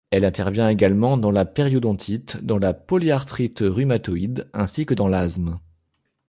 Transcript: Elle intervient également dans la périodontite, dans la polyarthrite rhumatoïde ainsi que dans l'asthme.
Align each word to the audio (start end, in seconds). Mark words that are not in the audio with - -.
Elle 0.09 0.25
intervient 0.25 0.67
également 0.69 1.15
dans 1.15 1.29
la 1.29 1.45
périodontite, 1.45 2.43
dans 2.43 2.57
la 2.57 2.73
polyarthrite 2.73 3.59
rhumatoïde 3.59 4.49
ainsi 4.51 4.87
que 4.87 4.95
dans 4.95 5.07
l'asthme. 5.07 5.59